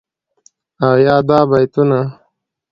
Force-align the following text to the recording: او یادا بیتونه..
او 0.83 0.91
یادا 1.05 1.39
بیتونه.. 1.49 1.99